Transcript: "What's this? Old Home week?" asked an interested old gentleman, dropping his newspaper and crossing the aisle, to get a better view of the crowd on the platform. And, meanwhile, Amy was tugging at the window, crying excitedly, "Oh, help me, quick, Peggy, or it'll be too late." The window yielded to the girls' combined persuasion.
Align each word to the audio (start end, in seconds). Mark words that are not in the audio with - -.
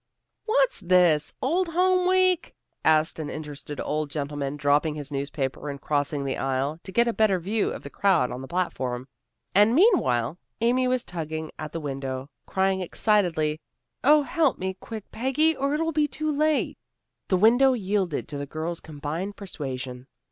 "What's 0.45 0.79
this? 0.79 1.31
Old 1.43 1.67
Home 1.67 2.07
week?" 2.07 2.55
asked 2.83 3.19
an 3.19 3.29
interested 3.29 3.79
old 3.79 4.09
gentleman, 4.09 4.57
dropping 4.57 4.95
his 4.95 5.11
newspaper 5.11 5.69
and 5.69 5.79
crossing 5.79 6.25
the 6.25 6.37
aisle, 6.39 6.79
to 6.81 6.91
get 6.91 7.07
a 7.07 7.13
better 7.13 7.37
view 7.37 7.69
of 7.69 7.83
the 7.83 7.91
crowd 7.91 8.31
on 8.31 8.41
the 8.41 8.47
platform. 8.47 9.07
And, 9.53 9.75
meanwhile, 9.75 10.39
Amy 10.59 10.87
was 10.87 11.03
tugging 11.03 11.51
at 11.59 11.71
the 11.71 11.79
window, 11.79 12.31
crying 12.47 12.81
excitedly, 12.81 13.61
"Oh, 14.03 14.23
help 14.23 14.57
me, 14.57 14.73
quick, 14.79 15.03
Peggy, 15.11 15.55
or 15.55 15.75
it'll 15.75 15.91
be 15.91 16.07
too 16.07 16.31
late." 16.31 16.79
The 17.27 17.37
window 17.37 17.73
yielded 17.73 18.27
to 18.29 18.39
the 18.39 18.47
girls' 18.47 18.79
combined 18.79 19.35
persuasion. 19.35 20.07